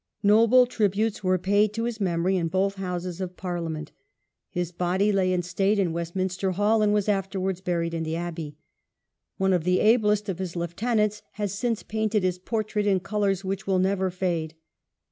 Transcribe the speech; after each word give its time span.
Death 0.01 0.23
of 0.23 0.27
Noble 0.29 0.65
tributes 0.65 1.23
were 1.23 1.37
paid 1.37 1.73
to 1.75 1.83
his 1.83 2.01
memory 2.01 2.35
in 2.35 2.47
both 2.47 2.73
Houses 2.73 3.21
of 3.21 3.33
Gladstone 3.35 3.41
Parliament, 3.41 3.91
his 4.49 4.71
body 4.71 5.11
lay 5.11 5.31
in 5.31 5.43
state 5.43 5.77
in 5.77 5.93
Westminster 5.93 6.53
Hall, 6.53 6.81
and 6.81 6.91
was 6.91 7.07
afterwards 7.07 7.61
buried 7.61 7.93
in 7.93 8.01
the 8.01 8.15
Abbey. 8.15 8.57
One 9.37 9.53
of 9.53 9.63
the 9.63 9.79
ablest 9.79 10.27
of 10.27 10.39
his 10.39 10.55
lieuten 10.55 10.99
ants 10.99 11.21
has 11.33 11.53
since 11.53 11.83
painted 11.83 12.23
his 12.23 12.39
portrait 12.39 12.87
in 12.87 12.99
coloure 13.01 13.43
which 13.45 13.67
will 13.67 13.77
never 13.77 14.09
fade. 14.09 14.55